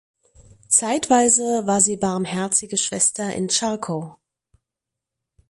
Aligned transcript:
Zeitweise 0.67 1.67
war 1.67 1.79
sie 1.79 1.95
Barmherzige 1.95 2.75
Schwester 2.75 3.35
in 3.35 3.51
Charkow. 3.51 4.15